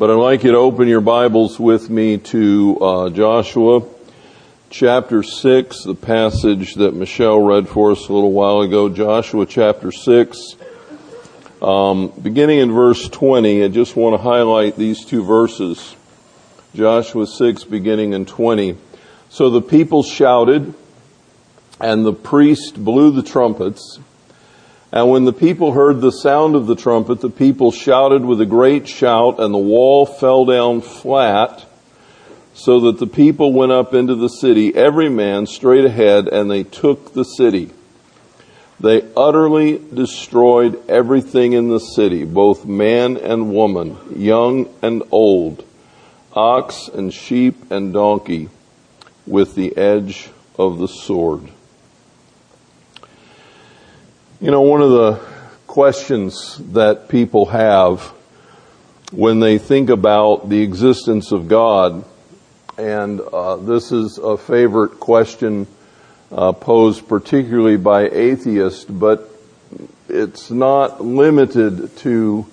[0.00, 3.82] But I'd like you to open your Bibles with me to uh, Joshua
[4.70, 8.88] chapter 6, the passage that Michelle read for us a little while ago.
[8.88, 10.56] Joshua chapter 6,
[11.60, 13.62] um, beginning in verse 20.
[13.62, 15.94] I just want to highlight these two verses.
[16.74, 18.78] Joshua 6, beginning in 20.
[19.28, 20.72] So the people shouted,
[21.78, 23.98] and the priest blew the trumpets,
[24.92, 28.46] and when the people heard the sound of the trumpet, the people shouted with a
[28.46, 31.64] great shout, and the wall fell down flat,
[32.54, 36.64] so that the people went up into the city, every man straight ahead, and they
[36.64, 37.70] took the city.
[38.80, 45.64] They utterly destroyed everything in the city, both man and woman, young and old,
[46.32, 48.48] ox and sheep and donkey,
[49.26, 51.42] with the edge of the sword.
[54.42, 55.20] You know, one of the
[55.66, 58.00] questions that people have
[59.12, 62.06] when they think about the existence of God,
[62.78, 65.66] and uh, this is a favorite question
[66.32, 69.28] uh, posed particularly by atheists, but
[70.08, 72.46] it's not limited to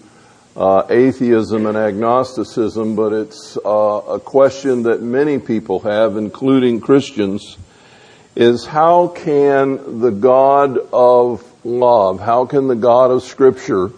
[0.58, 3.70] uh, atheism and agnosticism, but it's uh,
[4.10, 7.58] a question that many people have, including Christians,
[8.36, 12.20] is how can the God of love?
[12.20, 13.92] How can the God of Scripture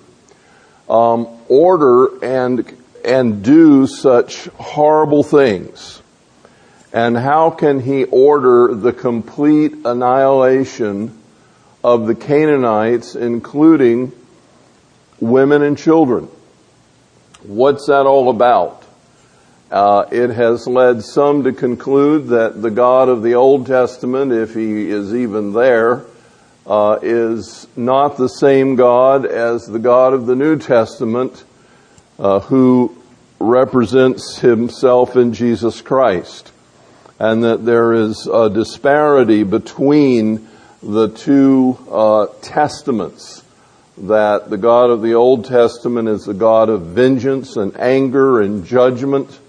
[0.89, 2.75] um, order and
[3.05, 6.01] and do such horrible things?
[6.91, 11.17] And how can He order the complete annihilation
[11.83, 14.11] of the Canaanites, including
[15.19, 16.27] women and children?
[17.43, 18.83] What's that all about?
[19.71, 24.55] Uh, it has led some to conclude that the God of the Old Testament, if
[24.55, 26.05] he is even there,
[26.65, 31.43] uh, is not the same God as the God of the New Testament,
[32.19, 32.95] uh, who
[33.39, 36.51] represents himself in Jesus Christ.
[37.17, 40.47] And that there is a disparity between
[40.81, 43.43] the two uh, testaments.
[43.97, 48.65] That the God of the Old Testament is the God of vengeance and anger and
[48.65, 49.39] judgment,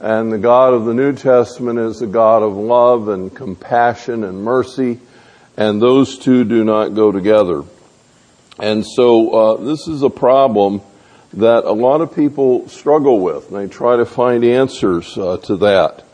[0.00, 4.44] and the God of the New Testament is the God of love and compassion and
[4.44, 5.00] mercy
[5.58, 7.64] and those two do not go together.
[8.60, 10.82] And so uh, this is a problem
[11.32, 16.04] that a lot of people struggle with, they try to find answers uh, to that.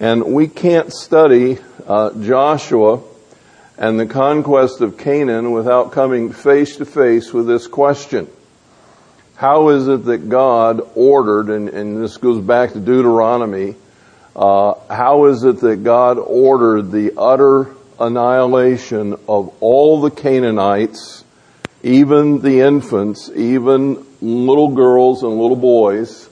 [0.00, 3.02] And we can't study uh, Joshua
[3.76, 8.26] and the conquest of Canaan without coming face to face with this question.
[9.36, 13.76] How is it that God ordered, and, and this goes back to Deuteronomy,
[14.34, 21.24] uh, how is it that God ordered the utter annihilation of all the Canaanites,
[21.82, 26.28] even the infants, even little girls and little boys,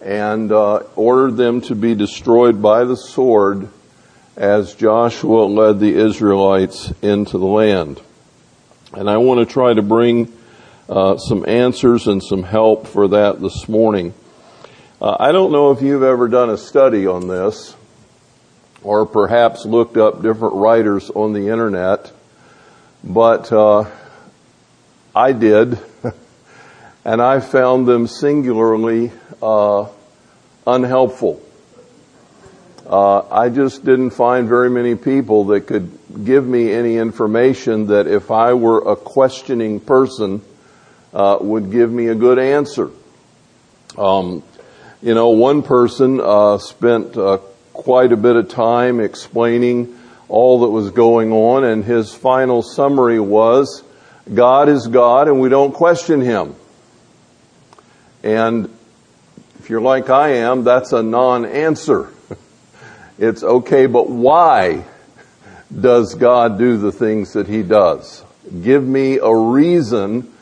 [0.00, 3.68] and uh, ordered them to be destroyed by the sword
[4.36, 8.00] as Joshua led the Israelites into the land.
[8.94, 10.32] And I want to try to bring
[10.88, 14.14] uh, some answers and some help for that this morning.
[15.00, 17.76] Uh, I don't know if you've ever done a study on this,
[18.82, 22.12] or perhaps looked up different writers on the internet,
[23.04, 23.90] but uh,
[25.14, 25.78] I did,
[27.04, 29.12] and I found them singularly
[29.42, 29.88] uh,
[30.66, 31.42] unhelpful.
[32.86, 38.06] Uh, I just didn't find very many people that could give me any information that
[38.06, 40.42] if I were a questioning person
[41.12, 42.90] uh, would give me a good answer.
[43.96, 44.42] Um,
[45.00, 47.38] you know, one person uh, spent uh,
[47.72, 53.20] quite a bit of time explaining all that was going on, and his final summary
[53.20, 53.82] was
[54.32, 56.54] God is God and we don't question Him.
[58.22, 58.74] And
[59.58, 62.08] if you're like I am, that's a non-answer.
[63.18, 64.84] It's okay, but why
[65.70, 68.24] does God do the things that He does?
[68.62, 70.32] Give me a reason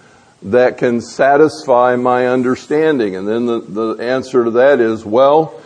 [0.42, 3.16] that can satisfy my understanding.
[3.16, 5.59] And then the, the answer to that is, well,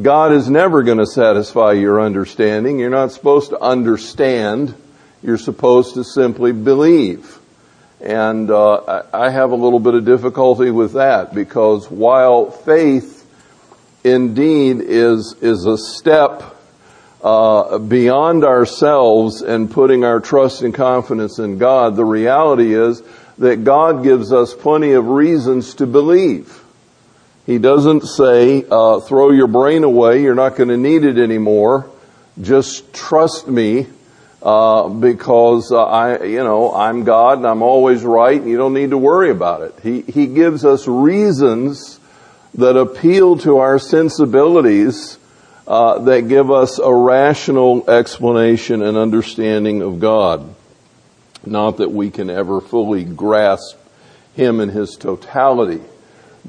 [0.00, 2.78] God is never going to satisfy your understanding.
[2.78, 4.74] You're not supposed to understand.
[5.22, 7.38] You're supposed to simply believe.
[8.00, 13.26] And uh, I have a little bit of difficulty with that because while faith
[14.04, 16.44] indeed is is a step
[17.20, 23.02] uh, beyond ourselves and putting our trust and confidence in God, the reality is
[23.38, 26.57] that God gives us plenty of reasons to believe.
[27.48, 31.90] He doesn't say, uh, throw your brain away, you're not going to need it anymore.
[32.38, 33.86] Just trust me,
[34.42, 38.74] uh, because uh, I, you know, I'm God and I'm always right and you don't
[38.74, 39.74] need to worry about it.
[39.82, 41.98] He, he gives us reasons
[42.56, 45.18] that appeal to our sensibilities
[45.66, 50.54] uh, that give us a rational explanation and understanding of God.
[51.46, 53.78] Not that we can ever fully grasp
[54.34, 55.80] Him in His totality,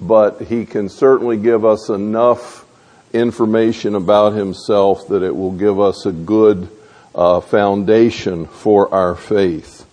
[0.02, 2.66] but He can certainly give us enough
[3.14, 6.70] information about Himself that it will give us a good
[7.16, 9.86] uh, foundation for our faith.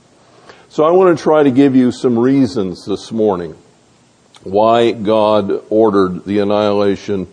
[0.69, 3.57] So I want to try to give you some reasons this morning
[4.43, 7.27] why God ordered the annihilation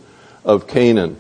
[0.46, 1.18] of Canaan.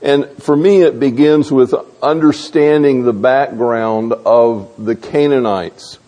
[0.00, 5.98] And for me, it begins with understanding the background of the Canaanites.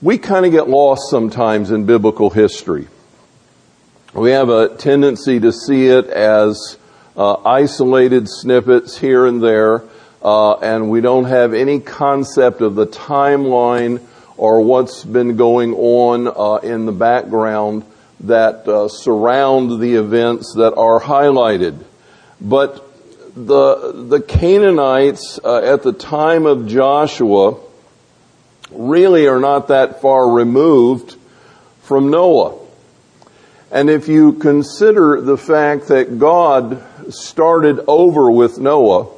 [0.00, 2.88] We kind of get lost sometimes in biblical history.
[4.12, 6.76] We have a tendency to see it as
[7.16, 9.84] uh, isolated snippets here and there,
[10.20, 14.04] uh, and we don't have any concept of the timeline
[14.36, 17.84] or what's been going on uh, in the background
[18.20, 21.78] that uh, surround the events that are highlighted.
[22.40, 22.84] But
[23.36, 27.60] the the Canaanites uh, at the time of Joshua
[28.72, 31.14] really are not that far removed
[31.82, 32.59] from Noah.
[33.72, 36.82] And if you consider the fact that God
[37.12, 39.08] started over with Noah,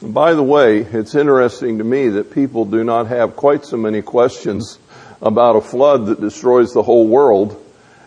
[0.00, 4.00] by the way, it's interesting to me that people do not have quite so many
[4.00, 4.78] questions
[5.20, 7.60] about a flood that destroys the whole world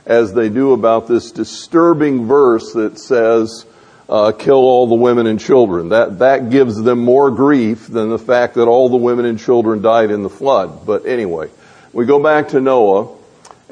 [0.05, 3.65] as they do about this disturbing verse that says,
[4.07, 5.89] uh, kill all the women and children.
[5.89, 9.81] That, that gives them more grief than the fact that all the women and children
[9.81, 10.85] died in the flood.
[10.85, 11.49] But anyway,
[11.91, 13.17] we go back to Noah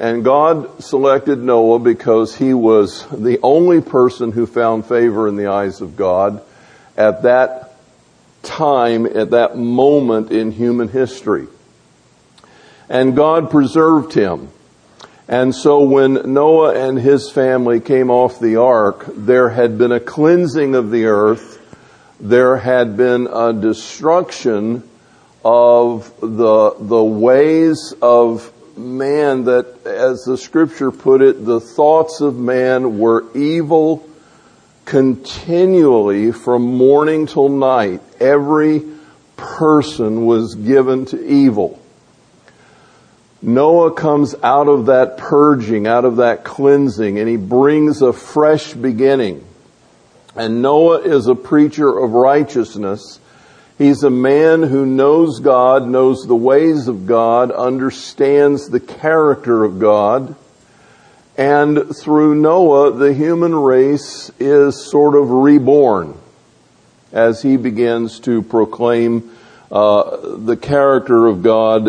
[0.00, 5.48] and God selected Noah because he was the only person who found favor in the
[5.48, 6.42] eyes of God
[6.96, 7.74] at that
[8.42, 11.48] time, at that moment in human history.
[12.88, 14.48] And God preserved him.
[15.28, 20.00] And so when Noah and his family came off the ark, there had been a
[20.00, 21.58] cleansing of the earth.
[22.18, 24.82] There had been a destruction
[25.44, 28.50] of the, the ways of
[28.80, 34.06] man that, as the scripture put it, the thoughts of man were evil
[34.84, 38.00] continually from morning till night.
[38.18, 38.82] Every
[39.36, 41.80] person was given to evil.
[43.42, 48.74] Noah comes out of that purging, out of that cleansing, and he brings a fresh
[48.74, 49.46] beginning.
[50.36, 53.18] And Noah is a preacher of righteousness
[53.80, 59.78] He's a man who knows God, knows the ways of God, understands the character of
[59.78, 60.34] God.
[61.38, 66.14] And through Noah, the human race is sort of reborn
[67.10, 69.30] as he begins to proclaim
[69.72, 71.88] uh, the character of God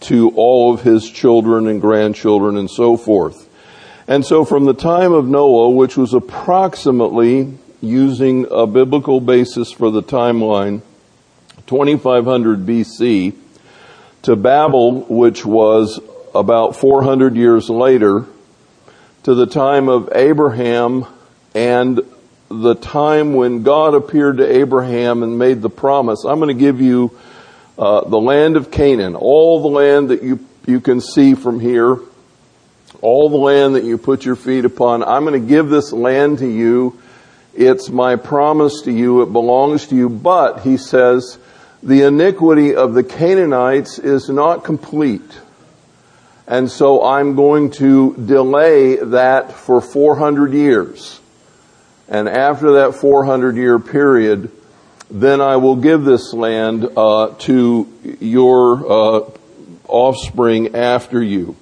[0.00, 3.48] to all of his children and grandchildren and so forth.
[4.08, 9.92] And so from the time of Noah, which was approximately using a biblical basis for
[9.92, 10.82] the timeline,
[11.72, 13.34] 2500 BC
[14.20, 15.98] to Babel, which was
[16.34, 18.26] about 400 years later,
[19.22, 21.06] to the time of Abraham
[21.54, 21.98] and
[22.50, 26.24] the time when God appeared to Abraham and made the promise.
[26.24, 27.18] I'm going to give you
[27.78, 31.98] uh, the land of Canaan, all the land that you you can see from here,
[33.00, 35.02] all the land that you put your feet upon.
[35.02, 37.00] I'm going to give this land to you.
[37.54, 39.22] It's my promise to you.
[39.22, 40.10] It belongs to you.
[40.10, 41.38] But he says,
[41.82, 45.40] the iniquity of the Canaanites is not complete.
[46.46, 51.20] And so I'm going to delay that for 400 years.
[52.08, 54.50] And after that 400 year period,
[55.10, 59.30] then I will give this land uh, to your uh,
[59.88, 61.56] offspring after you.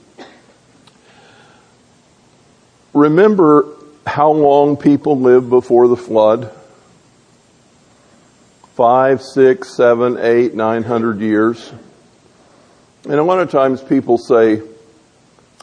[2.93, 3.69] Remember
[4.07, 6.53] how long people lived before the flood?
[8.81, 11.71] Five, six, seven, eight, nine hundred years.
[13.05, 14.63] And a lot of times people say,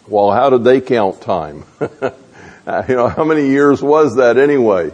[0.07, 1.63] well, how did they count time?
[1.81, 4.91] you know, how many years was that anyway?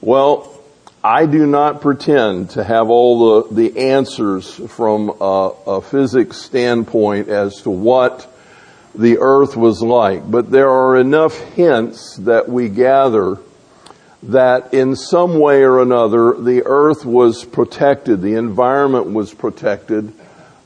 [0.00, 0.56] Well,
[1.02, 7.28] I do not pretend to have all the, the answers from a, a physics standpoint
[7.28, 8.32] as to what
[8.94, 13.38] the earth was like, but there are enough hints that we gather
[14.24, 20.12] that in some way or another the earth was protected, the environment was protected.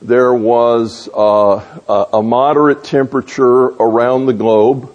[0.02, 4.90] There was uh, a moderate temperature around the globe.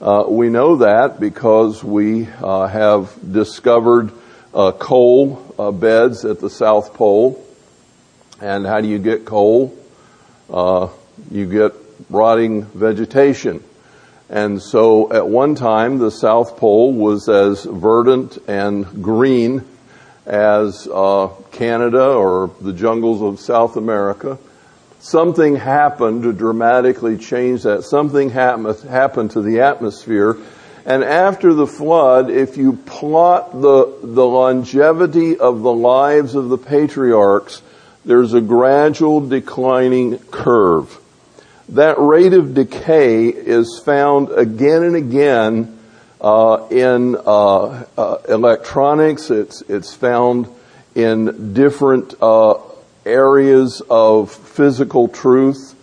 [0.00, 4.12] Uh, we know that because we uh, have discovered
[4.54, 7.42] uh, coal uh, beds at the South Pole.
[8.40, 9.76] And how do you get coal?
[10.48, 10.88] Uh,
[11.30, 11.72] you get
[12.08, 13.62] rotting vegetation.
[14.28, 19.64] And so at one time, the South Pole was as verdant and green
[20.24, 24.38] as uh, Canada or the jungles of South America.
[24.98, 27.84] Something happened to dramatically change that.
[27.84, 30.36] Something happened to the atmosphere.
[30.84, 36.58] And after the flood, if you plot the, the longevity of the lives of the
[36.58, 37.62] patriarchs,
[38.04, 40.98] there's a gradual declining curve.
[41.70, 45.78] That rate of decay is found again and again
[46.20, 49.30] uh, in uh, uh, electronics.
[49.30, 50.48] It's it's found
[50.94, 52.54] in different uh,
[53.04, 55.74] areas of physical truth.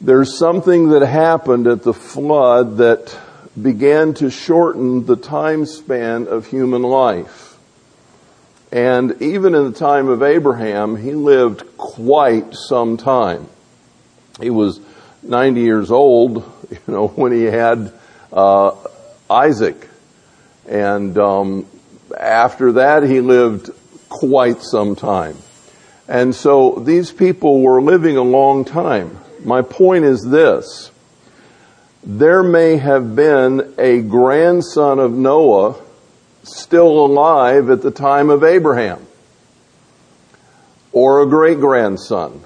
[0.00, 3.18] There's something that happened at the flood that
[3.60, 7.56] began to shorten the time span of human life.
[8.70, 13.48] And even in the time of Abraham, he lived quite some time.
[14.40, 14.80] He was
[15.22, 16.36] 90 years old,
[16.70, 17.92] you know, when he had
[18.32, 18.72] uh,
[19.30, 19.88] Isaac.
[20.68, 21.66] And um,
[22.18, 23.70] after that, he lived
[24.08, 25.36] quite some time.
[26.08, 29.18] And so these people were living a long time.
[29.42, 30.90] My point is this.
[32.02, 35.76] There may have been a grandson of Noah
[36.42, 39.06] still alive at the time of Abraham.
[40.92, 42.44] Or a great grandson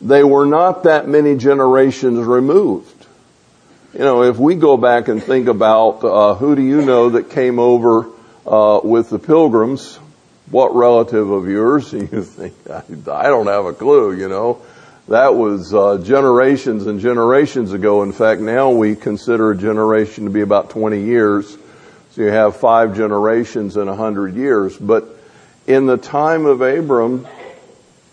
[0.00, 3.06] they were not that many generations removed.
[3.92, 7.30] You know, if we go back and think about uh, who do you know that
[7.30, 8.06] came over
[8.46, 9.96] uh, with the pilgrims,
[10.50, 11.92] what relative of yours?
[11.92, 14.12] You think I don't have a clue.
[14.12, 14.60] You know,
[15.08, 18.02] that was uh, generations and generations ago.
[18.02, 21.56] In fact, now we consider a generation to be about 20 years.
[22.10, 24.76] So you have five generations in a hundred years.
[24.76, 25.06] But
[25.66, 27.26] in the time of Abram,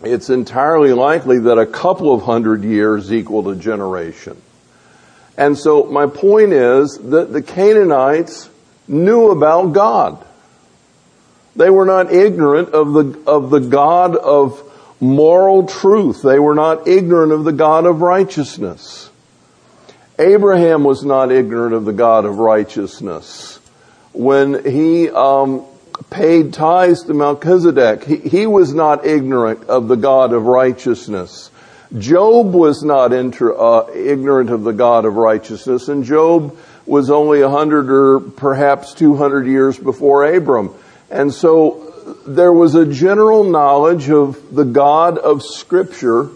[0.06, 4.40] it's entirely likely that a couple of hundred years equaled a generation.
[5.36, 8.48] And so my point is that the Canaanites
[8.86, 10.24] knew about God.
[11.56, 14.62] They were not ignorant of the, of the God of
[15.00, 16.22] moral truth.
[16.22, 19.10] They were not ignorant of the God of righteousness.
[20.18, 23.58] Abraham was not ignorant of the God of righteousness.
[24.12, 25.64] When he um,
[26.10, 28.04] paid tithes to Melchizedek.
[28.04, 31.50] He, he, was not ignorant of the God of righteousness.
[31.96, 37.40] Job was not inter, uh, ignorant of the God of righteousness, and Job was only
[37.40, 40.74] a hundred or perhaps two hundred years before Abram.
[41.10, 41.92] And so
[42.26, 46.28] there was a general knowledge of the God of Scripture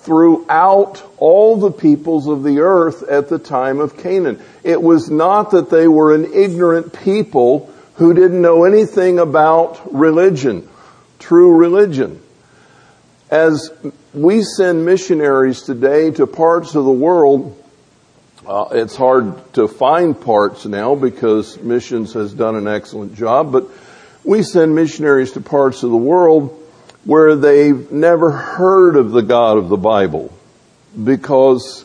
[0.00, 4.40] throughout all the peoples of the earth at the time of Canaan.
[4.62, 10.68] It was not that they were an ignorant people who didn't know anything about religion,
[11.18, 12.20] true religion.
[13.30, 13.70] As
[14.14, 17.62] we send missionaries today to parts of the world,
[18.46, 23.68] uh, it's hard to find parts now because missions has done an excellent job, but
[24.24, 26.50] we send missionaries to parts of the world
[27.04, 30.32] where they've never heard of the God of the Bible
[31.02, 31.84] because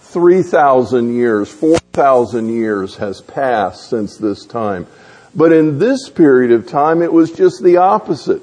[0.00, 4.86] 3,000 years, 4,000 years has passed since this time.
[5.34, 8.42] But in this period of time, it was just the opposite.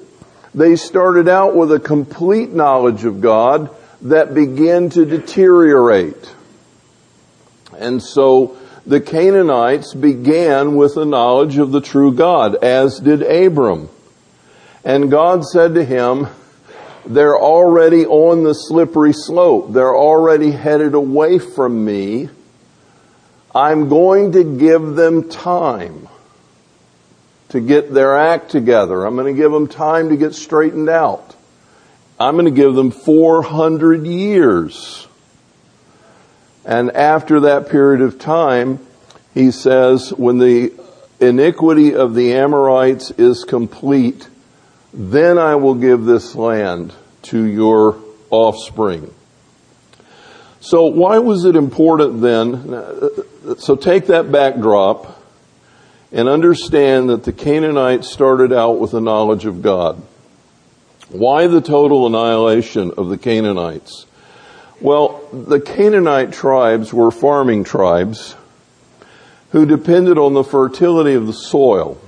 [0.55, 3.69] They started out with a complete knowledge of God
[4.01, 6.33] that began to deteriorate.
[7.77, 13.89] And so the Canaanites began with a knowledge of the true God, as did Abram.
[14.83, 16.27] And God said to him,
[17.05, 19.73] they're already on the slippery slope.
[19.73, 22.29] They're already headed away from me.
[23.53, 26.07] I'm going to give them time
[27.49, 29.05] to get their act together.
[29.05, 31.35] I'm going to give them time to get straightened out.
[32.19, 35.07] I'm going to give them 400 years.
[36.65, 38.85] And after that period of time,
[39.33, 40.73] he says, when the
[41.19, 44.27] iniquity of the Amorites is complete,
[44.93, 47.97] then I will give this land to your
[48.29, 49.13] offspring.
[50.61, 52.73] So why was it important then?
[52.73, 53.09] Uh,
[53.47, 55.18] uh, so take that backdrop
[56.11, 60.01] and understand that the Canaanites started out with a knowledge of God.
[61.09, 64.05] Why the total annihilation of the Canaanites?
[64.81, 68.35] Well, the Canaanite tribes were farming tribes
[69.51, 71.99] who depended on the fertility of the soil.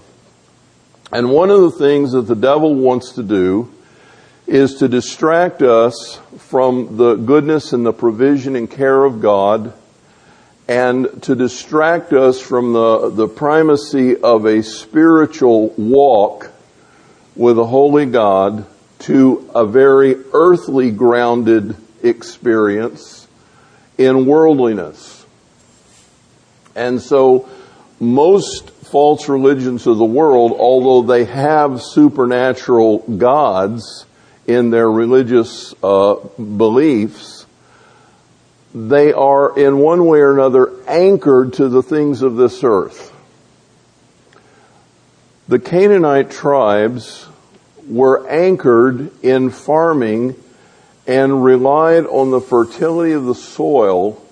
[1.12, 3.72] And one of the things that the devil wants to do
[4.48, 9.74] is to distract us from the goodness and the provision and care of God
[10.72, 16.50] and to distract us from the, the primacy of a spiritual walk
[17.36, 18.66] with a holy God
[19.00, 23.28] to a very earthly grounded experience
[23.98, 25.26] in worldliness.
[26.74, 27.50] And so
[28.00, 34.06] most false religions of the world, although they have supernatural gods
[34.48, 37.41] in their religious uh, beliefs,
[38.74, 43.14] they are in one way or another anchored to the things of this earth.
[45.48, 47.28] The Canaanite tribes
[47.88, 50.36] were anchored in farming
[51.06, 54.26] and relied on the fertility of the soil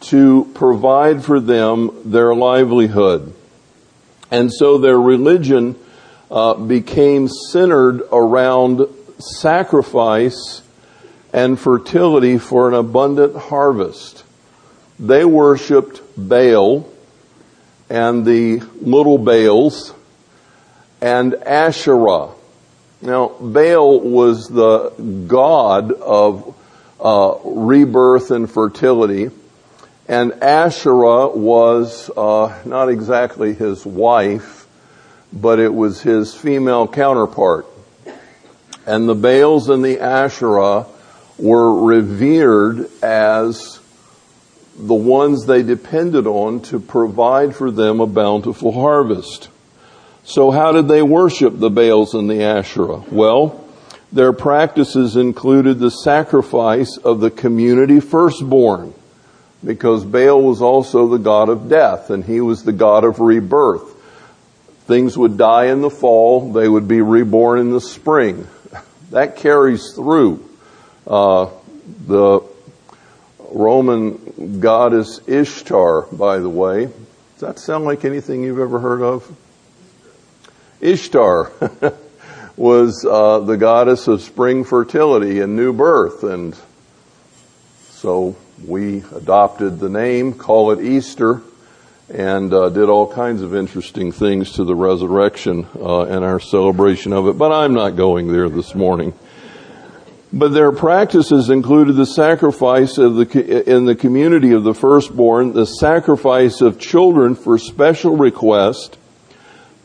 [0.00, 3.34] to provide for them their livelihood.
[4.30, 5.76] And so their religion
[6.30, 8.86] uh, became centered around
[9.18, 10.62] sacrifice
[11.38, 14.24] and fertility for an abundant harvest.
[14.98, 16.90] They worshiped Baal
[17.88, 19.94] and the little Baals
[21.00, 22.30] and Asherah.
[23.00, 24.90] Now, Baal was the
[25.28, 26.56] god of
[27.00, 29.30] uh, rebirth and fertility,
[30.08, 34.66] and Asherah was uh, not exactly his wife,
[35.32, 37.66] but it was his female counterpart.
[38.84, 40.86] And the Baals and the Asherah
[41.38, 43.80] were revered as
[44.76, 49.48] the ones they depended on to provide for them a bountiful harvest.
[50.24, 53.02] So how did they worship the Baals and the Asherah?
[53.10, 53.64] Well,
[54.12, 58.94] their practices included the sacrifice of the community firstborn,
[59.64, 63.94] because Baal was also the god of death and he was the god of rebirth.
[64.86, 68.46] Things would die in the fall, they would be reborn in the spring.
[69.10, 70.47] That carries through.
[71.08, 71.48] Uh,
[72.06, 72.42] the
[73.50, 79.34] Roman goddess Ishtar, by the way, does that sound like anything you've ever heard of?
[80.82, 81.50] Ishtar
[82.58, 86.54] was uh, the goddess of spring fertility and new birth, and
[87.88, 88.36] so
[88.66, 91.40] we adopted the name, call it Easter,
[92.12, 97.14] and uh, did all kinds of interesting things to the resurrection uh, and our celebration
[97.14, 97.38] of it.
[97.38, 99.14] But I'm not going there this morning.
[100.32, 105.64] But their practices included the sacrifice of the in the community of the firstborn, the
[105.64, 108.98] sacrifice of children for special request,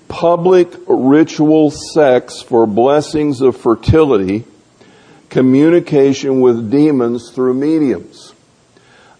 [0.10, 4.44] public ritual sex for blessings of fertility,
[5.30, 8.34] communication with demons through mediums.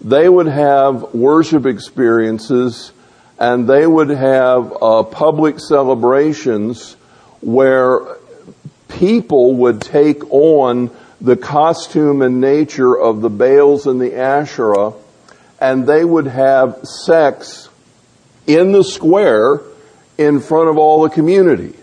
[0.02, 2.92] They would have worship experiences
[3.40, 6.98] and they would have uh, public celebrations
[7.40, 8.00] where
[8.90, 10.92] people would take on
[11.24, 14.94] the costume and nature of the Baals and the Asherah
[15.64, 17.70] and they would have sex
[18.46, 19.62] in the square
[20.18, 21.74] in front of all the community.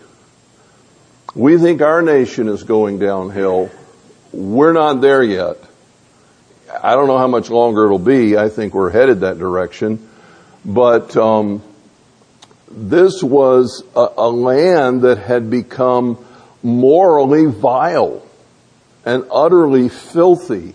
[1.33, 3.71] We think our nation is going downhill.
[4.31, 5.57] We're not there yet.
[6.83, 8.37] I don't know how much longer it'll be.
[8.37, 10.07] I think we're headed that direction.
[10.63, 11.63] But um,
[12.69, 16.23] this was a, a land that had become
[16.61, 18.23] morally vile
[19.05, 20.73] and utterly filthy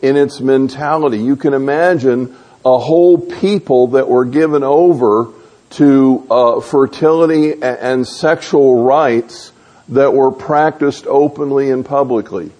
[0.00, 1.18] in its mentality.
[1.18, 5.32] You can imagine a whole people that were given over
[5.70, 9.52] to uh, fertility and, and sexual rites
[9.88, 12.50] that were practiced openly and publicly.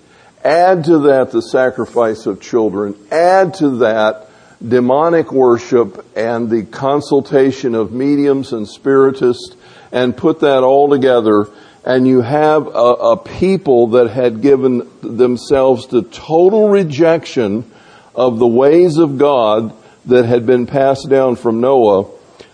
[0.45, 2.95] Add to that the sacrifice of children.
[3.11, 4.29] Add to that
[4.67, 9.57] demonic worship and the consultation of mediums and spiritists
[9.93, 11.49] and put that all together
[11.85, 17.71] and you have a, a, people that had given themselves to total rejection
[18.15, 19.73] of the ways of God
[20.07, 22.11] that had been passed down from Noah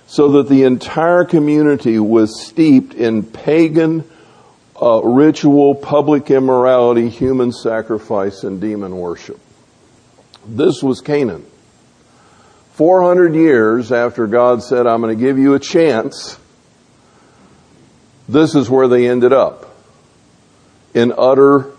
[0.07, 4.05] so that the entire community was steeped in pagan
[4.81, 9.41] uh, ritual, public immorality, human sacrifice, and demon worship.
[10.47, 11.45] This was Canaan.
[12.75, 16.39] 400 years after God said, I'm going to give you a chance,
[18.29, 19.75] this is where they ended up.
[20.95, 21.71] In utter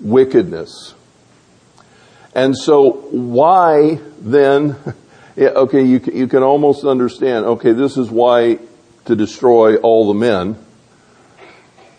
[0.00, 0.94] wickedness.
[2.34, 4.76] And so why then
[5.36, 8.58] yeah, okay, you, you can almost understand, okay, this is why
[9.04, 10.56] to destroy all the men.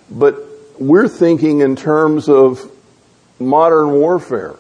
[0.10, 0.36] But
[0.80, 2.72] we're thinking in terms of
[3.40, 4.56] modern warfare.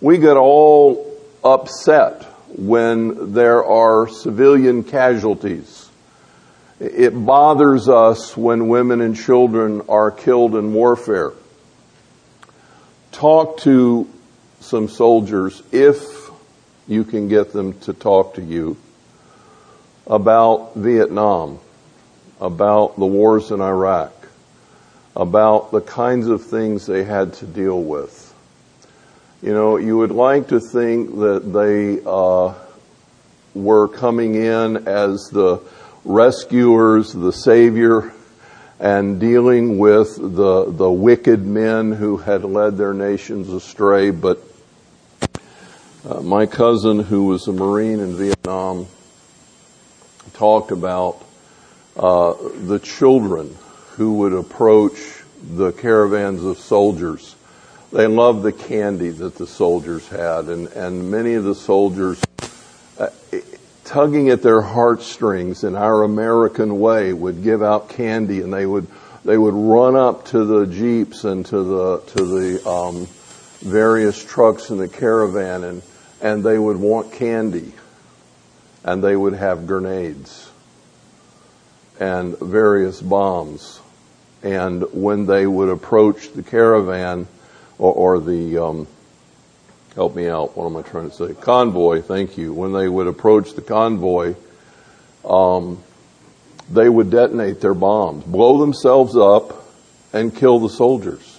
[0.00, 5.83] We get all upset when there are civilian casualties.
[6.80, 11.32] It bothers us when women and children are killed in warfare.
[13.12, 14.08] Talk to
[14.60, 16.30] some soldiers if
[16.88, 18.76] you can get them to talk to you
[20.06, 21.60] about Vietnam,
[22.40, 24.12] about the wars in Iraq,
[25.14, 28.34] about the kinds of things they had to deal with.
[29.42, 32.54] You know, you would like to think that they uh,
[33.54, 35.60] were coming in as the
[36.04, 38.12] rescuers, the savior,
[38.78, 44.10] and dealing with the, the wicked men who had led their nations astray.
[44.10, 44.38] But
[46.06, 48.86] uh, my cousin, who was a Marine in Vietnam,
[50.34, 51.24] talked about
[51.96, 52.34] uh,
[52.66, 53.56] the children
[53.92, 54.98] who would approach
[55.42, 57.36] the caravans of soldiers.
[57.92, 62.20] They loved the candy that the soldiers had, and, and many of the soldiers,
[63.84, 68.86] tugging at their heartstrings in our American way, would give out candy, and they would
[69.24, 73.06] they would run up to the jeeps and to the to the um,
[73.60, 75.82] various trucks in the caravan, and
[76.20, 77.72] and they would want candy,
[78.84, 80.50] and they would have grenades
[82.00, 83.80] and various bombs.
[84.42, 87.26] And when they would approach the caravan
[87.78, 88.86] or, or the, um,
[89.94, 91.34] help me out, what am I trying to say?
[91.34, 92.52] Convoy, thank you.
[92.52, 94.34] When they would approach the convoy,
[95.24, 95.82] um,
[96.70, 99.64] they would detonate their bombs, blow themselves up,
[100.12, 101.38] and kill the soldiers.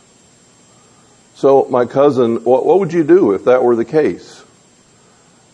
[1.35, 4.43] So my cousin, what, what would you do if that were the case?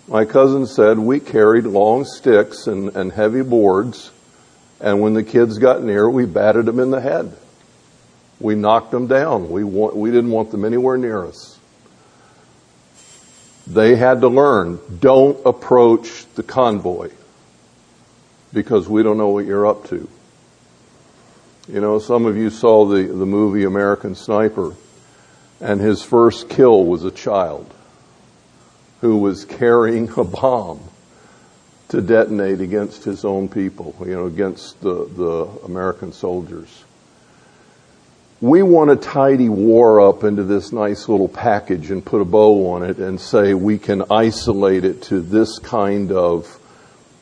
[0.08, 4.12] My cousin said we carried long sticks and, and heavy boards
[4.82, 7.32] and when the kids got near, we batted them in the head.
[8.40, 9.52] We knocked them down.
[9.52, 11.60] We, we didn't want them anywhere near us.
[13.74, 17.12] They had to learn, don't approach the convoy
[18.52, 20.10] because we don't know what you're up to.
[21.70, 24.76] You know, some of you saw the, the movie American Sniper
[25.62, 27.74] and his first kill was a child
[29.00, 30.82] who was carrying a bomb
[31.90, 36.84] to detonate against his own people, you know, against the, the American soldiers.
[38.42, 42.72] We want to tidy war up into this nice little package and put a bow
[42.72, 46.60] on it and say we can isolate it to this kind of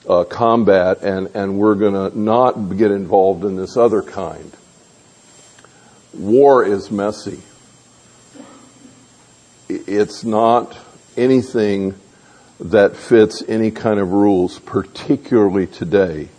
[0.08, 4.50] uh, combat and, and we're going to not get involved in this other kind.
[6.14, 7.42] War is messy.
[9.68, 10.78] It's not
[11.18, 11.96] anything
[12.62, 16.30] that fits any kind of rules, particularly today.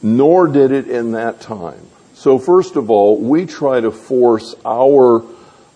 [0.00, 1.84] Nor did it in that time.
[2.18, 5.24] So first of all, we try to force our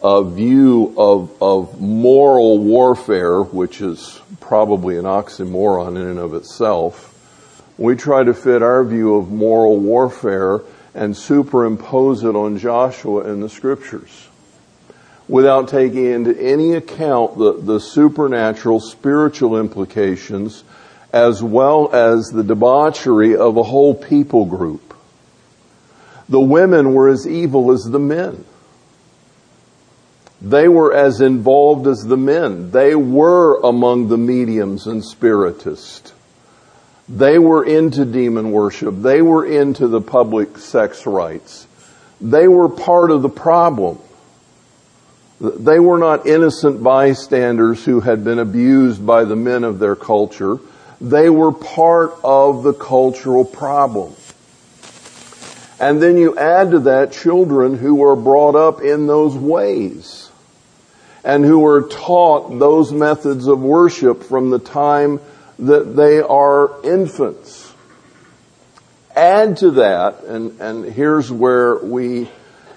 [0.03, 7.11] uh, view of, of moral warfare, which is probably an oxymoron in and of itself.
[7.79, 10.63] We try to fit our view of moral warfare
[10.95, 14.29] and superimpose it on Joshua and the scriptures
[15.29, 20.65] without taking into any account the, the supernatural spiritual implications
[21.13, 24.92] as well as the debauchery of a whole people group.
[26.33, 28.47] The women were as evil as the men.
[30.40, 32.71] They were as involved as the men.
[32.71, 36.14] They were among the mediums and spiritists.
[37.07, 39.03] They were into demon worship.
[39.03, 41.66] They were into the public sex rites.
[42.18, 43.99] They were part of the problem.
[45.38, 50.61] They were not innocent bystanders who had been abused by the men of their culture.
[50.99, 54.14] They were part of the cultural problem.
[55.83, 60.31] And then you add to that children who were brought up in those ways
[61.25, 65.18] and who were taught those methods of worship from the time
[65.59, 67.75] that they are infants.
[69.16, 72.31] Add to that, and, and here's where we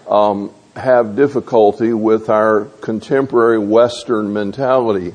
[0.10, 5.14] um, have difficulty with our contemporary Western mentality.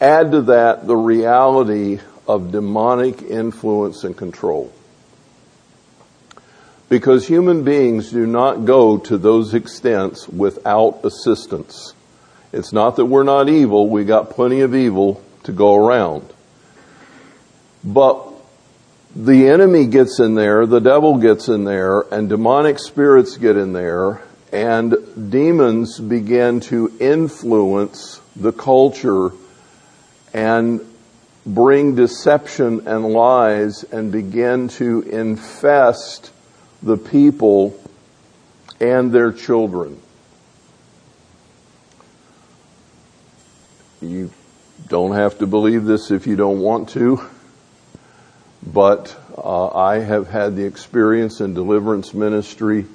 [0.00, 4.72] Add to that the reality of demonic influence and control.
[6.92, 11.94] Because human beings do not go to those extents without assistance.
[12.52, 16.30] It's not that we're not evil, we got plenty of evil to go around.
[17.82, 18.28] But
[19.16, 23.72] the enemy gets in there, the devil gets in there, and demonic spirits get in
[23.72, 24.20] there,
[24.52, 24.94] and
[25.30, 29.30] demons begin to influence the culture
[30.34, 30.82] and
[31.46, 36.32] bring deception and lies and begin to infest
[36.82, 37.78] the people
[38.80, 40.00] and their children.
[44.00, 44.30] You
[44.88, 47.24] don't have to believe this if you don't want to,
[48.66, 52.86] but uh, I have had the experience in deliverance ministry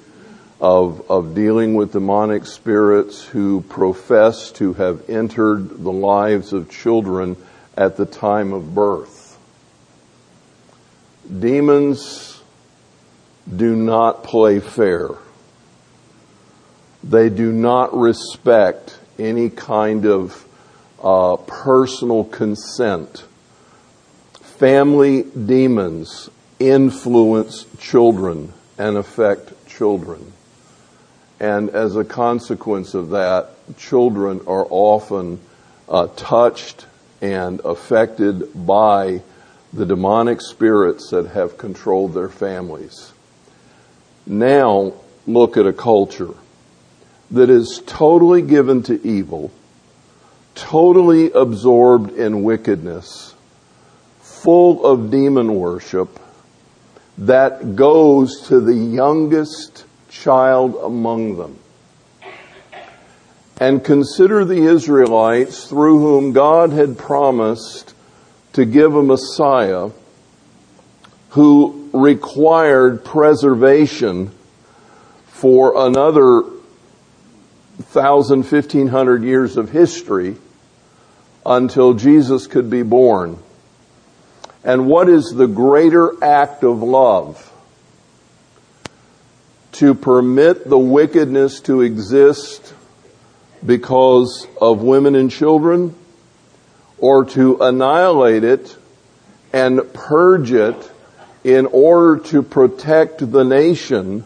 [0.60, 7.36] of, of dealing with demonic spirits who profess to have entered the lives of children
[7.76, 9.38] at the time of birth.
[11.38, 12.37] Demons
[13.56, 15.10] do not play fair.
[17.02, 20.44] They do not respect any kind of
[21.02, 23.24] uh, personal consent.
[24.58, 30.32] family demons influence children and affect children.
[31.38, 35.40] And as a consequence of that, children are often
[35.88, 36.86] uh, touched
[37.20, 39.22] and affected by
[39.72, 43.12] the demonic spirits that have controlled their families.
[44.28, 44.92] Now
[45.26, 46.34] look at a culture
[47.30, 49.50] that is totally given to evil,
[50.54, 53.34] totally absorbed in wickedness,
[54.20, 56.20] full of demon worship,
[57.16, 61.58] that goes to the youngest child among them.
[63.58, 67.94] And consider the Israelites through whom God had promised
[68.52, 69.90] to give a Messiah
[71.30, 74.30] who required preservation
[75.26, 76.42] for another
[77.80, 80.36] thousand, fifteen hundred years of history
[81.46, 83.38] until Jesus could be born.
[84.64, 87.52] And what is the greater act of love?
[89.72, 92.74] To permit the wickedness to exist
[93.64, 95.94] because of women and children,
[96.98, 98.76] or to annihilate it
[99.52, 100.90] and purge it
[101.44, 104.24] in order to protect the nation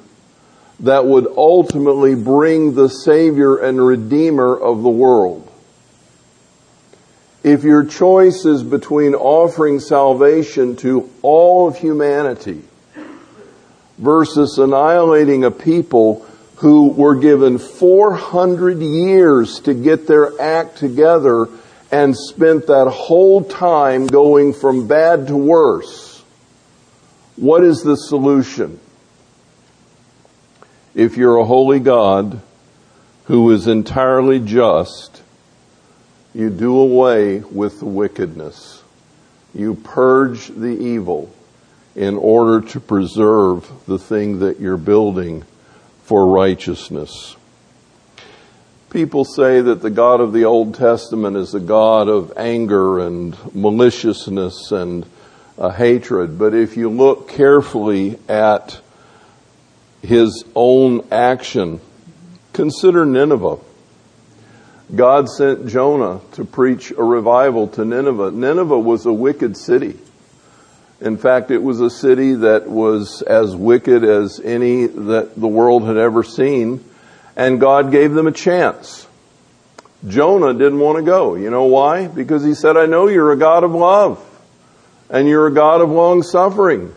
[0.80, 5.48] that would ultimately bring the Savior and Redeemer of the world.
[7.44, 12.62] If your choice is between offering salvation to all of humanity
[13.98, 21.48] versus annihilating a people who were given 400 years to get their act together
[21.90, 26.11] and spent that whole time going from bad to worse,
[27.36, 28.78] what is the solution?
[30.94, 32.40] If you're a holy God
[33.24, 35.22] who is entirely just,
[36.34, 38.82] you do away with the wickedness.
[39.54, 41.32] You purge the evil
[41.94, 45.44] in order to preserve the thing that you're building
[46.04, 47.36] for righteousness.
[48.90, 53.36] People say that the God of the Old Testament is a God of anger and
[53.54, 55.06] maliciousness and
[55.58, 58.80] uh, hatred, but if you look carefully at
[60.02, 61.80] his own action,
[62.52, 63.58] consider Nineveh.
[64.94, 68.30] God sent Jonah to preach a revival to Nineveh.
[68.30, 69.98] Nineveh was a wicked city.
[71.00, 75.84] In fact, it was a city that was as wicked as any that the world
[75.84, 76.84] had ever seen,
[77.34, 79.08] and God gave them a chance.
[80.06, 81.34] Jonah didn't want to go.
[81.36, 82.06] You know why?
[82.06, 84.24] Because he said, I know you're a God of love,
[85.12, 86.92] and you're a God of long suffering,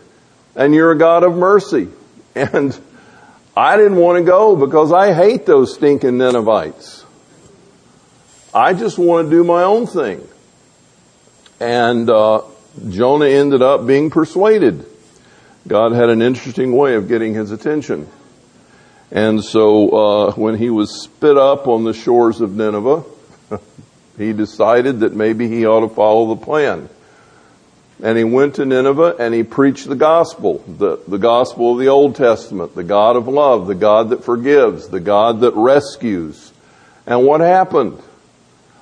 [0.56, 1.88] and you're a God of mercy.
[2.34, 2.78] And
[3.56, 7.04] I didn't want to go because I hate those stinking Ninevites.
[8.54, 10.26] I just want to do my own thing.
[11.60, 12.42] And uh,
[12.88, 14.86] Jonah ended up being persuaded.
[15.68, 18.08] God had an interesting way of getting his attention.
[19.10, 23.04] And so uh, when he was spit up on the shores of Nineveh,
[24.18, 26.88] he decided that maybe he ought to follow the plan.
[28.02, 31.88] And he went to Nineveh and he preached the gospel, the, the gospel of the
[31.88, 36.52] Old Testament, the God of love, the God that forgives, the God that rescues.
[37.06, 38.00] And what happened?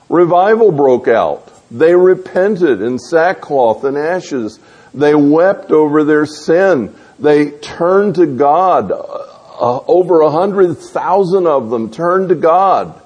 [0.09, 1.51] Revival broke out.
[1.71, 4.59] They repented in sackcloth and ashes.
[4.93, 6.95] They wept over their sin.
[7.19, 8.91] They turned to God.
[8.91, 13.01] Uh, over a hundred thousand of them turned to God.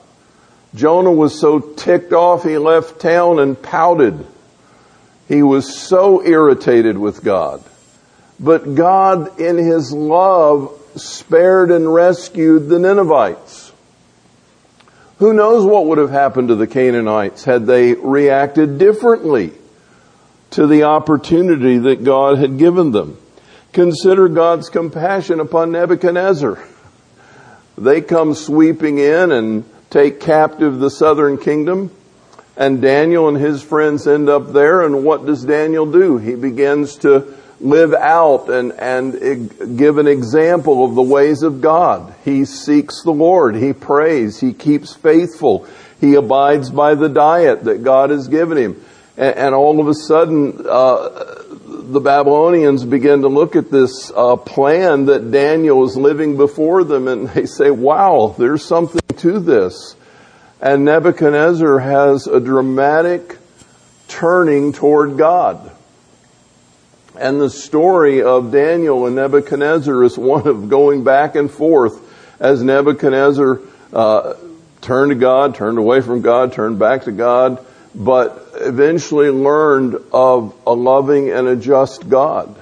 [0.75, 4.27] Jonah was so ticked off he left town and pouted.
[5.29, 7.63] He was so irritated with God.
[8.41, 13.73] But God in His love spared and rescued the Ninevites.
[15.19, 19.53] Who knows what would have happened to the Canaanites had they reacted differently
[20.51, 23.19] to the opportunity that God had given them.
[23.73, 26.59] Consider God's compassion upon Nebuchadnezzar.
[27.77, 31.91] They come sweeping in and take captive the southern kingdom.
[32.59, 34.83] And Daniel and his friends end up there.
[34.83, 36.19] And what does Daniel do?
[36.19, 42.13] He begins to live out and, and give an example of the ways of God.
[42.25, 43.55] He seeks the Lord.
[43.55, 44.41] He prays.
[44.41, 45.69] He keeps faithful.
[46.01, 48.85] He abides by the diet that God has given him.
[49.17, 54.35] And, and all of a sudden, uh, the Babylonians begin to look at this uh,
[54.35, 59.95] plan that Daniel is living before them and they say, wow, there's something to this.
[60.61, 63.39] And Nebuchadnezzar has a dramatic
[64.09, 65.71] turning toward God.
[67.17, 72.01] And the story of Daniel and Nebuchadnezzar is one of going back and forth
[72.41, 73.61] as Nebuchadnezzar
[73.93, 74.35] uh,
[74.81, 77.65] turned to God, turned away from God, turned back to God.
[77.95, 82.55] But eventually learned of a loving and a just God.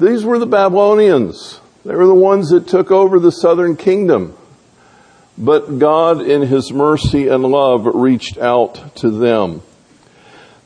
[0.00, 1.60] These were the Babylonians.
[1.84, 4.36] They were the ones that took over the southern kingdom.
[5.36, 9.62] But God in His mercy and love reached out to them.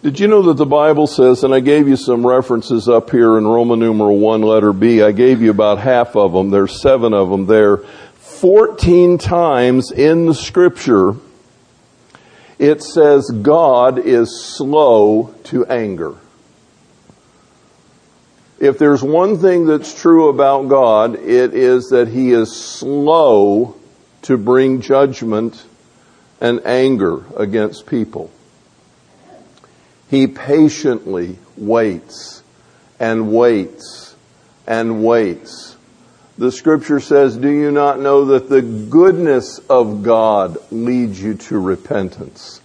[0.03, 3.37] Did you know that the Bible says, and I gave you some references up here
[3.37, 7.13] in Roman numeral 1 letter B, I gave you about half of them, there's seven
[7.13, 7.79] of them there.
[8.15, 11.17] 14 times in the scripture,
[12.61, 16.15] it says God is slow to anger.
[18.61, 23.78] If there's one thing that's true about God, it is that He is slow
[24.29, 25.65] to bring judgment
[26.39, 28.31] and anger against people.
[30.11, 32.43] He patiently waits
[33.01, 34.15] and waits
[34.67, 35.79] and waits.
[36.37, 41.59] The scripture says, do you not know that the goodness of God leads you to
[41.59, 42.61] repentance?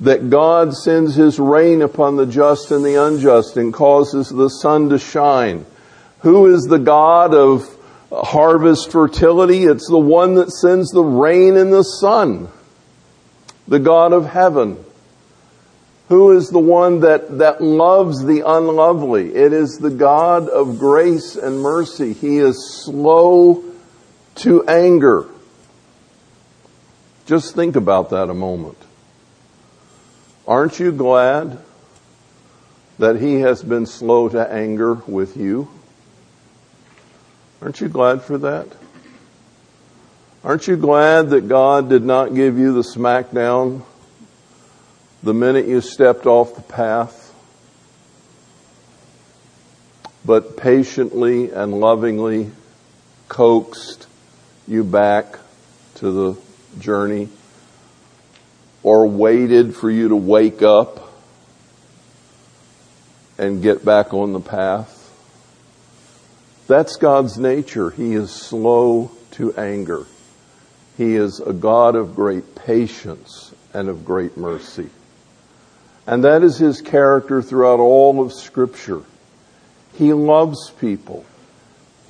[0.00, 4.90] That God sends His rain upon the just and the unjust and causes the sun
[4.90, 5.64] to shine.
[6.18, 7.74] Who is the God of
[8.10, 9.64] harvest fertility?
[9.64, 12.48] It's the one that sends the rain and the sun.
[13.66, 14.84] The God of heaven.
[16.08, 19.34] Who is the one that, that loves the unlovely?
[19.34, 22.12] It is the God of grace and mercy.
[22.12, 23.64] He is slow
[24.36, 25.26] to anger.
[27.26, 28.76] Just think about that a moment.
[30.46, 31.58] Aren't you glad
[32.98, 35.68] that He has been slow to anger with you?
[37.62, 38.68] Aren't you glad for that?
[40.42, 43.82] Aren't you glad that God did not give you the smackdown
[45.22, 47.34] the minute you stepped off the path,
[50.24, 52.50] but patiently and lovingly
[53.28, 54.06] coaxed
[54.68, 55.38] you back
[55.94, 56.40] to the
[56.78, 57.28] journey
[58.82, 61.10] or waited for you to wake up
[63.38, 64.93] and get back on the path.
[66.66, 67.90] That's God's nature.
[67.90, 70.06] He is slow to anger.
[70.96, 74.88] He is a God of great patience and of great mercy.
[76.06, 79.02] And that is his character throughout all of scripture.
[79.94, 81.24] He loves people.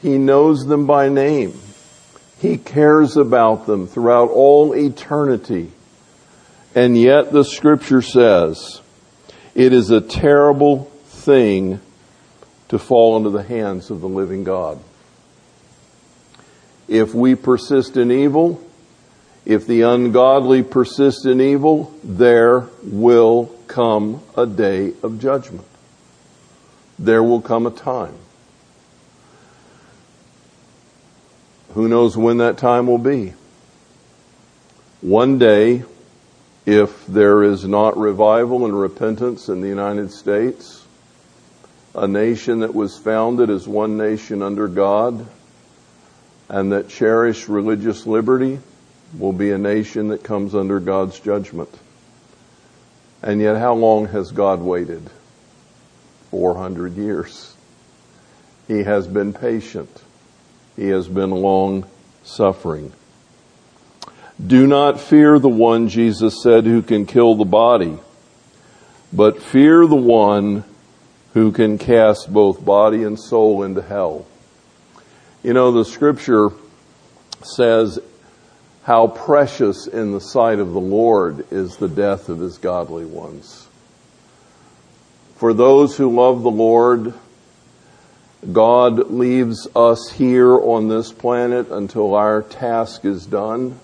[0.02, 1.58] He knows them by name.
[2.38, 5.72] He cares about them throughout all eternity.
[6.74, 8.80] And yet the scripture says,
[9.54, 11.80] it is a terrible thing
[12.68, 14.78] to fall into the hands of the living God.
[16.88, 18.62] If we persist in evil,
[19.44, 25.66] if the ungodly persist in evil, there will come a day of judgment.
[26.98, 28.14] There will come a time.
[31.74, 33.34] Who knows when that time will be?
[35.00, 35.84] One day,
[36.64, 40.83] if there is not revival and repentance in the United States,
[41.94, 45.26] a nation that was founded as one nation under God
[46.48, 48.58] and that cherished religious liberty
[49.18, 51.70] will be a nation that comes under God's judgment.
[53.22, 55.08] And yet, how long has God waited?
[56.30, 57.54] 400 years.
[58.66, 60.02] He has been patient.
[60.76, 61.86] He has been long
[62.24, 62.92] suffering.
[64.44, 67.98] Do not fear the one, Jesus said, who can kill the body,
[69.12, 70.64] but fear the one
[71.34, 74.26] who can cast both body and soul into hell.
[75.42, 76.50] You know, the scripture
[77.42, 77.98] says
[78.84, 83.68] how precious in the sight of the Lord is the death of his godly ones.
[85.36, 87.12] For those who love the Lord,
[88.50, 93.78] God leaves us here on this planet until our task is done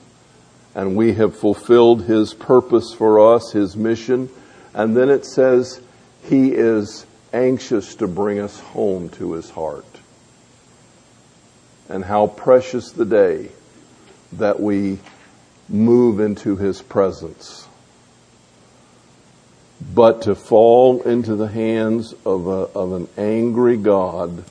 [0.75, 4.29] and we have fulfilled His purpose for us, His mission.
[4.75, 5.81] And then it says
[6.25, 9.87] He is anxious to bring us home to His heart.
[11.89, 13.51] And how precious the day
[14.33, 14.99] that we
[15.69, 17.67] move into His presence.
[19.95, 24.45] But to fall into the hands of, a, of an angry God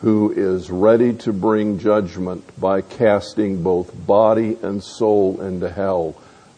[0.00, 6.16] who is ready to bring judgment by casting both body and soul into hell,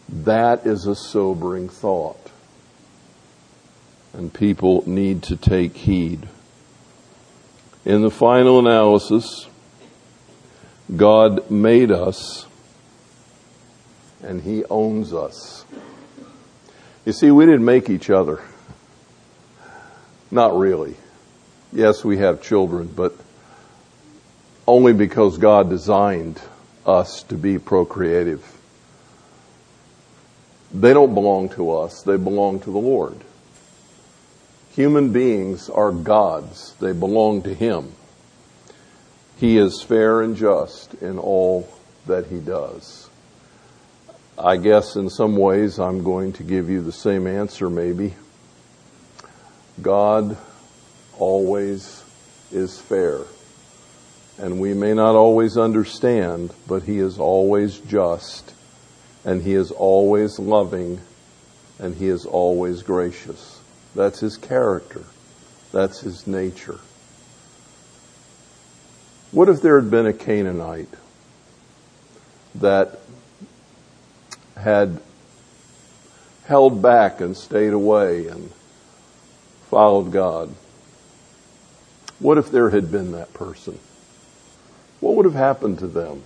[0.09, 2.24] that is a sobering thought.
[4.15, 6.27] And people need to take heed.
[7.83, 9.47] In the final analysis,
[10.95, 12.45] God made us
[14.23, 15.65] and He owns us.
[17.05, 18.41] You see, we didn't make each other.
[20.31, 20.95] Not really.
[21.73, 23.13] Yes, we have children, but
[24.65, 26.41] only because God designed
[26.85, 28.43] us to be procreative.
[30.73, 33.24] they don't belong to us, they belong to the Lord.
[34.75, 37.93] Human beings are God's, they belong to Him.
[39.37, 41.69] He is fair and just in all
[42.07, 43.09] that He does.
[44.37, 48.15] I guess in some ways I'm going to give you the same answer maybe.
[49.81, 50.37] God
[51.17, 52.03] always
[52.51, 53.21] is fair.
[54.37, 58.53] And we may not always understand, but He is always just,
[59.23, 60.99] and He is always loving,
[61.79, 63.54] and He is always gracious.
[63.95, 65.03] That's His character.
[65.71, 66.79] That's His nature.
[69.31, 70.93] What if there had been a Canaanite
[72.55, 72.99] that
[74.55, 75.01] had
[76.45, 78.51] held back and stayed away and
[79.69, 80.53] followed God?
[82.19, 83.77] What if there had been that person?
[85.01, 86.23] What would have happened to them?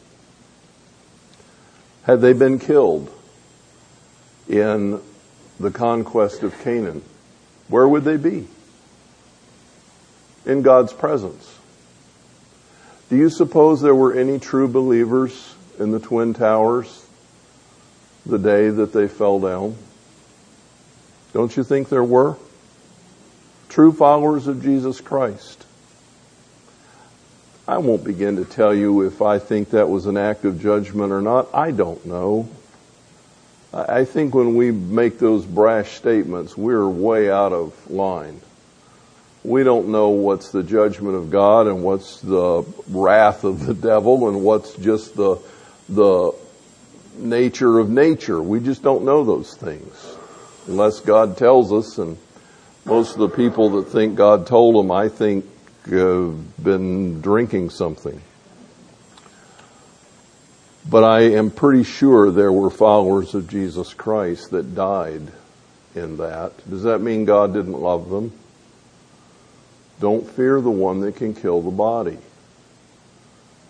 [2.04, 3.12] Had they been killed
[4.48, 5.02] in
[5.60, 7.04] the conquest of Canaan,
[7.70, 8.48] where would they be?
[10.46, 11.58] In God's presence.
[13.10, 17.06] Do you suppose there were any true believers in the Twin Towers
[18.26, 19.76] the day that they fell down?
[21.34, 22.38] Don't you think there were?
[23.70, 25.66] True followers of Jesus Christ.
[27.68, 31.12] I won't begin to tell you if I think that was an act of judgment
[31.12, 31.54] or not.
[31.54, 32.50] I don't know.
[33.72, 38.42] I think when we make those brash statements, we're way out of line.
[39.44, 44.28] We don't know what's the judgment of God and what's the wrath of the devil
[44.28, 45.38] and what's just the,
[45.88, 46.34] the
[47.18, 48.42] nature of nature.
[48.42, 50.18] We just don't know those things
[50.68, 52.18] unless God tells us and
[52.86, 55.46] most of the people that think God told them, I think
[55.92, 56.30] uh,
[56.62, 58.20] been drinking something.
[60.88, 65.24] But I am pretty sure there were followers of Jesus Christ that died
[65.96, 66.54] in that.
[66.70, 68.32] Does that mean God didn't love them?
[70.00, 72.18] Don't fear the one that can kill the body.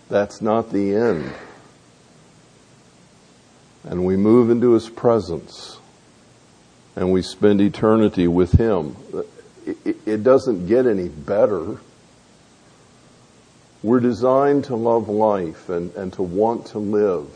[0.08, 1.32] That's not the end.
[3.84, 5.78] And we move into His presence
[6.94, 8.96] and we spend eternity with Him.
[9.84, 11.78] It doesn't get any better.
[13.82, 17.28] We're designed to love life and, and to want to live.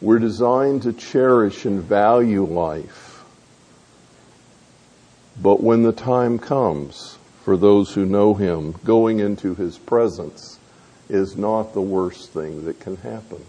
[0.00, 3.24] We're designed to cherish and value life.
[5.40, 10.58] But when the time comes for those who know Him, going into His presence
[11.08, 13.44] is not the worst thing that can happen.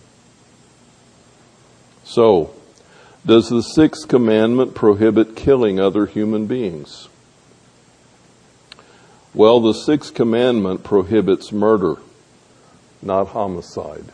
[2.03, 2.53] So,
[3.25, 7.09] does the sixth commandment prohibit killing other human beings?
[9.35, 11.97] Well, the sixth commandment prohibits murder,
[13.01, 14.05] not homicide.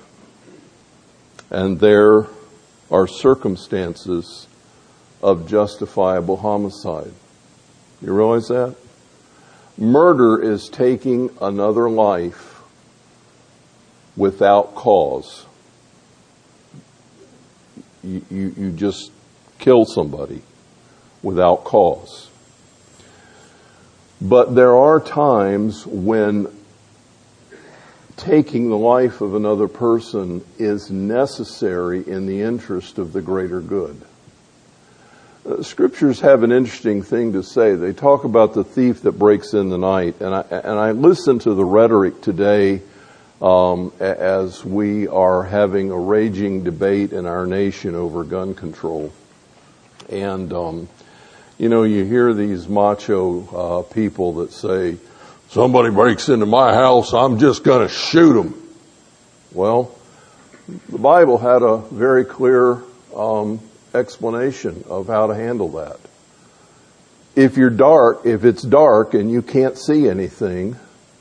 [1.51, 2.26] And there
[2.89, 4.47] are circumstances
[5.22, 7.13] of justifiable homicide.
[8.01, 8.76] You realize that?
[9.78, 12.63] Murder is taking another life
[14.17, 15.45] without cause.
[18.03, 19.11] You, you, you just
[19.59, 20.41] kill somebody
[21.22, 22.31] without cause.
[24.22, 26.47] But there are times when
[28.17, 33.99] taking the life of another person is necessary in the interest of the greater good.
[35.43, 37.74] Uh, scriptures have an interesting thing to say.
[37.74, 41.39] They talk about the thief that breaks in the night, and I and I listen
[41.39, 42.84] to the rhetoric today
[43.41, 49.11] um, as we are having a raging debate in our nation over gun control,
[50.09, 50.88] and um,
[51.62, 54.97] you know, you hear these macho uh, people that say,
[55.49, 58.76] somebody breaks into my house, I'm just going to shoot them.
[59.51, 59.95] Well,
[60.89, 62.82] the Bible had a very clear
[63.16, 63.59] um,
[63.93, 65.99] explanation of how to handle that.
[67.36, 70.78] If you're dark, if it's dark and you can't see anything,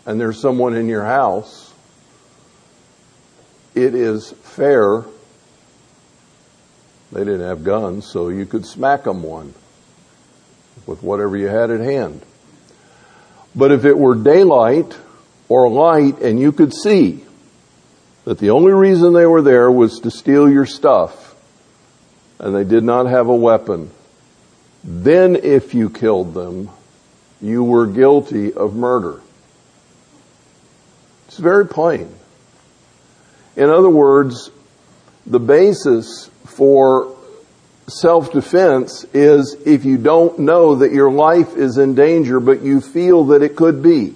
[0.07, 1.71] and there's someone in your house,
[3.75, 5.05] it is fair.
[7.13, 9.53] They didn't have guns, so you could smack them one
[10.87, 12.23] with whatever you had at hand.
[13.55, 14.97] But if it were daylight
[15.49, 17.25] or light and you could see
[18.25, 21.35] that the only reason they were there was to steal your stuff
[22.39, 23.91] and they did not have a weapon,
[24.85, 26.71] then if you killed them,
[27.41, 29.21] you were guilty of murder.
[31.29, 32.15] It's very plain.
[33.57, 34.51] In other words,
[35.27, 37.17] the basis for
[37.91, 43.25] self-defense is if you don't know that your life is in danger, but you feel
[43.27, 44.15] that it could be.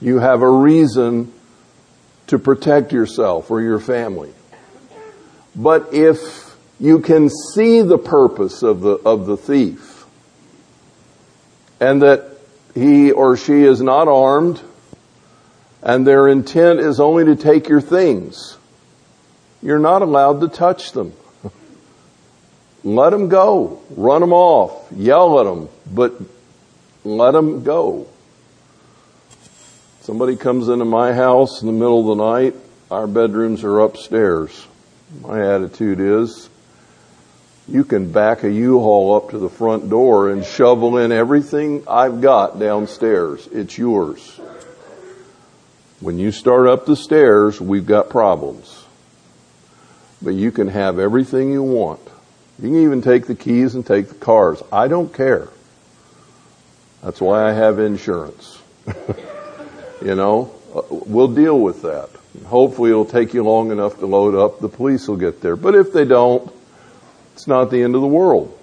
[0.00, 1.32] You have a reason
[2.28, 4.32] to protect yourself or your family.
[5.54, 6.48] But if
[6.80, 10.04] you can see the purpose of the, of the thief.
[11.80, 12.30] And that
[12.74, 14.60] he or she is not armed
[15.82, 18.56] and their intent is only to take your things.
[19.62, 21.12] You're not allowed to touch them.
[22.84, 23.82] Let them go.
[23.90, 24.90] Run them off.
[24.92, 25.68] Yell at them.
[25.92, 26.14] But
[27.04, 28.06] let them go.
[30.00, 32.54] Somebody comes into my house in the middle of the night.
[32.90, 34.66] Our bedrooms are upstairs.
[35.20, 36.48] My attitude is,
[37.66, 42.22] you can back a U-Haul up to the front door and shovel in everything I've
[42.22, 43.46] got downstairs.
[43.52, 44.40] It's yours.
[46.00, 48.84] When you start up the stairs, we've got problems.
[50.22, 52.07] But you can have everything you want.
[52.60, 54.62] You can even take the keys and take the cars.
[54.72, 55.48] I don't care.
[57.02, 58.60] That's why I have insurance.
[60.02, 62.10] you know, uh, we'll deal with that.
[62.46, 64.58] Hopefully it'll take you long enough to load up.
[64.60, 65.54] The police will get there.
[65.54, 66.52] But if they don't,
[67.34, 68.58] it's not the end of the world.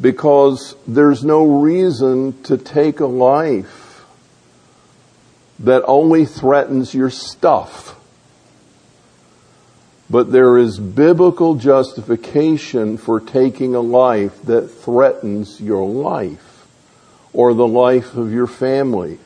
[0.00, 4.04] Because there's no reason to take a life
[5.60, 7.94] that only threatens your stuff.
[10.12, 16.66] But there is biblical justification for taking a life that threatens your life
[17.32, 19.18] or the life of your family,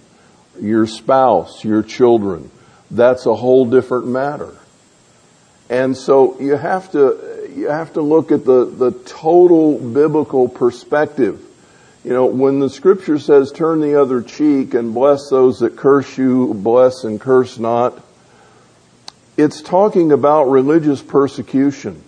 [0.61, 2.53] your spouse, your children.
[2.89, 4.57] That's a whole different matter.
[5.69, 11.45] And so you have to, you have to look at the, the total biblical perspective.
[12.05, 16.17] You know, when the scripture says turn the other cheek and bless those that curse
[16.17, 18.06] you, bless and curse not,
[19.37, 22.03] it's talking about religious persecution.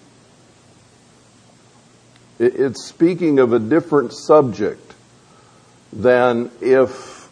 [2.38, 4.94] It's speaking of a different subject
[5.92, 7.28] than if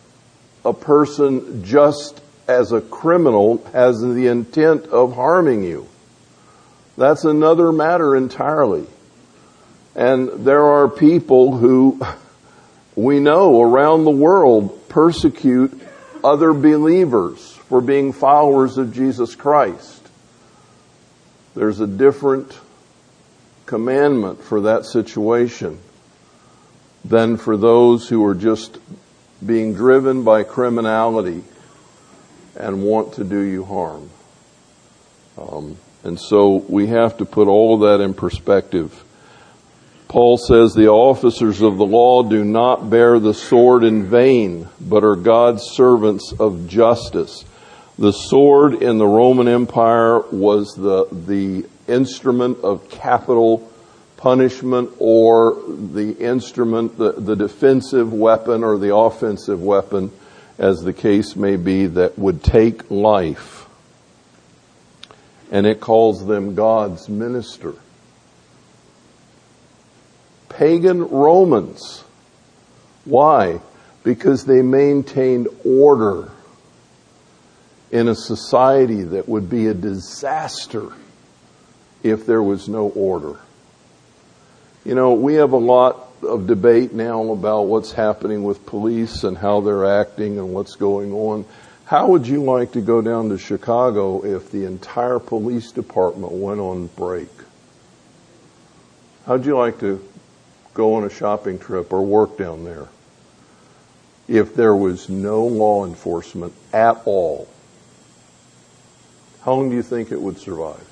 [0.65, 5.87] a person just as a criminal has the intent of harming you.
[6.99, 8.87] That's another matter entirely.
[9.95, 12.01] And there are people who
[12.97, 15.81] we know around the world persecute
[16.23, 20.09] other believers for being followers of Jesus Christ.
[21.55, 22.59] There's a different
[23.67, 25.79] commandment for that situation
[27.05, 28.79] than for those who are just
[29.45, 31.43] being driven by criminality
[32.57, 34.11] and want to do you harm.
[35.37, 39.05] Um, and so we have to put all of that in perspective.
[40.09, 45.05] Paul says the officers of the law do not bear the sword in vain, but
[45.05, 47.45] are God's servants of justice.
[47.99, 53.73] The sword in the Roman Empire was the, the instrument of capital
[54.19, 60.13] punishment or the instrument, the, the defensive weapon or the offensive weapon,
[60.59, 63.67] as the case may be, that would take life
[65.51, 67.75] and it calls them God's minister.
[70.51, 72.05] Pagan Romans.
[73.05, 73.61] Why?
[74.03, 76.31] Because they maintained order
[77.91, 80.93] in a society that would be a disaster
[82.03, 83.39] if there was no order.
[84.85, 89.37] You know, we have a lot of debate now about what's happening with police and
[89.37, 91.45] how they're acting and what's going on.
[91.85, 96.61] How would you like to go down to Chicago if the entire police department went
[96.61, 97.29] on break?
[99.27, 100.07] How'd you like to
[100.75, 102.89] go on a shopping trip or work down there
[104.29, 107.49] if there was no law enforcement at all?
[109.47, 110.85] How long do you think it would survive?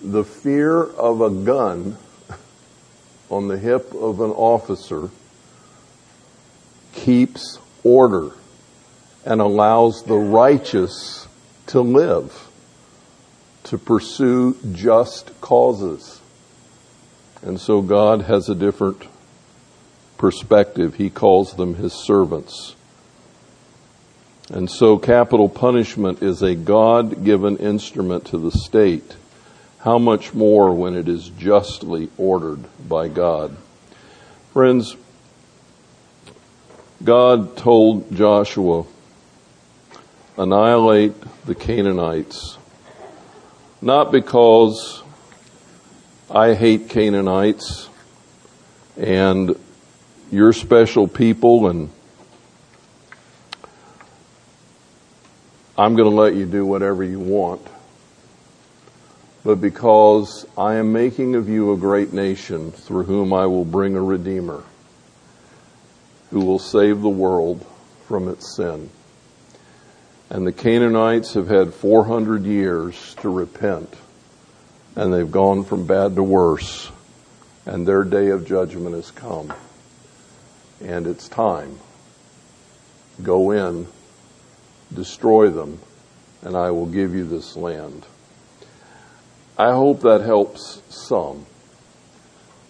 [0.00, 1.98] The fear of a gun
[3.30, 5.10] on the hip of an officer
[6.94, 8.30] keeps order
[9.26, 11.28] and allows the righteous
[11.66, 12.48] to live,
[13.64, 16.22] to pursue just causes.
[17.42, 19.06] And so God has a different
[20.16, 20.94] perspective.
[20.94, 22.75] He calls them his servants.
[24.48, 29.16] And so capital punishment is a God given instrument to the state.
[29.80, 33.56] How much more when it is justly ordered by God?
[34.52, 34.96] Friends,
[37.02, 38.84] God told Joshua,
[40.38, 42.56] annihilate the Canaanites.
[43.82, 45.02] Not because
[46.30, 47.88] I hate Canaanites
[48.96, 49.56] and
[50.30, 51.90] you're special people and
[55.78, 57.66] I'm going to let you do whatever you want,
[59.44, 63.94] but because I am making of you a great nation through whom I will bring
[63.94, 64.62] a Redeemer
[66.30, 67.64] who will save the world
[68.06, 68.90] from its sin.
[70.30, 73.94] And the Canaanites have had 400 years to repent
[74.96, 76.90] and they've gone from bad to worse,
[77.66, 79.52] and their day of judgment has come.
[80.82, 81.78] And it's time.
[83.22, 83.86] Go in,
[84.92, 85.78] destroy them,
[86.42, 88.04] and I will give you this land.
[89.58, 91.46] I hope that helps some.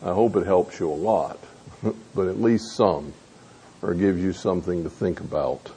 [0.03, 1.39] I hope it helps you a lot,
[2.14, 3.12] but at least some,
[3.83, 5.71] or gives you something to think about.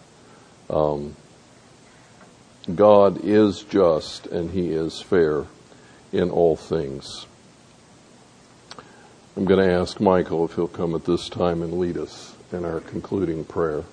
[0.69, 1.15] Um,
[2.75, 5.45] God is just and He is fair
[6.11, 7.25] in all things.
[9.35, 12.65] I'm going to ask Michael if he'll come at this time and lead us in
[12.65, 13.83] our concluding prayer.